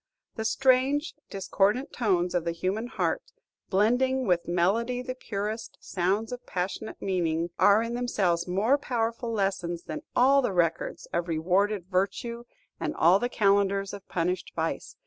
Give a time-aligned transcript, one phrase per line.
[0.35, 3.21] The strange, discordant tones of the human heart,
[3.69, 9.83] blending, with melody the purest, sounds of passionate meaning, are in themselves more powerful lessons
[9.83, 12.45] than all the records of rewarded virtue
[12.79, 14.95] and all the calendars of punished vice.